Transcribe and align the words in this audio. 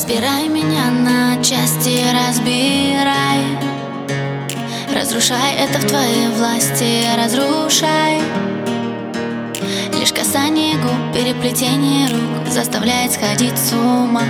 Разбирай 0.00 0.48
меня 0.48 0.90
на 0.90 1.44
части, 1.44 2.02
разбирай. 2.10 3.44
Разрушай 4.94 5.56
это 5.58 5.78
в 5.78 5.86
твоей 5.86 6.28
власти, 6.28 7.04
разрушай. 7.18 8.22
Лишь 9.92 10.14
касание 10.14 10.78
губ, 10.78 11.12
переплетение 11.14 12.08
рук 12.08 12.48
Заставляет 12.50 13.12
сходить 13.12 13.58
с 13.58 13.74
ума. 13.74 14.22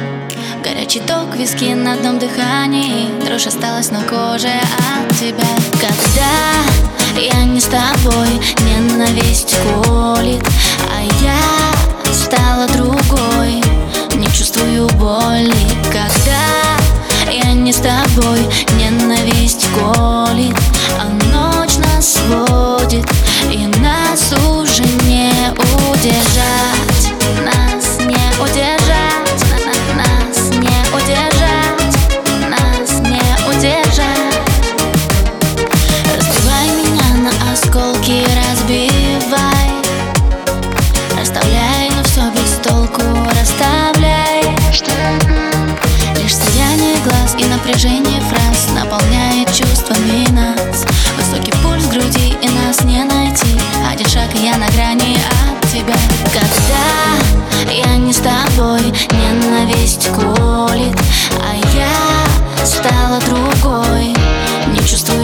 Горячий 0.65 1.03
ток, 1.07 1.37
виски 1.37 1.73
на 1.73 1.93
одном 1.93 2.19
дыхании. 2.19 3.07
Дрожь 3.25 3.47
осталась 3.47 3.93
на 3.93 4.03
коже 4.03 4.49
от 4.49 5.17
тебя. 5.21 5.47
Когда 5.71 7.21
я 7.21 7.45
не 7.45 7.61
с 7.61 7.67
тобой, 7.67 8.41
ненависть 8.67 9.57
колит 9.57 9.90
боли 15.01 15.51
Когда 15.85 17.31
я 17.33 17.55
не 17.55 17.73
с 17.73 17.79
тобой, 17.79 18.41
ненависть 18.79 19.67
колит 19.75 20.10
ненависть 59.51 60.09
колит 60.09 60.97
А 61.41 61.55
я 61.77 62.65
стала 62.65 63.19
другой, 63.21 64.15
не 64.69 64.87
чувствую 64.87 65.20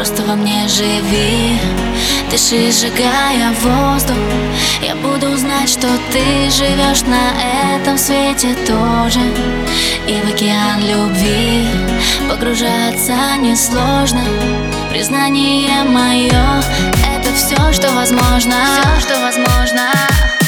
просто 0.00 0.22
во 0.22 0.34
мне 0.34 0.66
живи. 0.66 1.58
Дыши, 2.30 2.72
сжигая 2.72 3.52
воздух. 3.60 4.16
Я 4.80 4.96
буду 4.96 5.36
знать, 5.36 5.68
что 5.68 5.88
ты 6.10 6.50
живешь 6.50 7.02
на 7.02 7.76
этом 7.76 7.98
свете 7.98 8.54
тоже. 8.66 9.20
И 10.08 10.18
в 10.22 10.34
океан 10.34 10.80
любви 10.80 11.68
Погружаться 12.30 13.36
несложно. 13.40 14.24
Признание 14.88 15.84
мое 15.84 16.62
Это 17.14 17.34
все, 17.34 17.70
что 17.74 17.92
возможно. 17.92 18.54
Все, 18.80 19.00
что 19.06 19.20
возможно 19.20 20.39